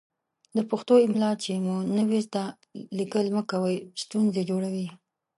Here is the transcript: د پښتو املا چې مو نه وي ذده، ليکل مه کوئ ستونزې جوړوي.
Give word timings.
د 0.55 0.59
پښتو 0.69 0.93
املا 1.05 1.31
چې 1.43 1.51
مو 1.65 1.75
نه 1.95 2.03
وي 2.09 2.19
ذده، 2.25 2.45
ليکل 2.97 3.25
مه 3.35 3.41
کوئ 3.51 3.77
ستونزې 4.03 4.41
جوړوي. 4.49 4.87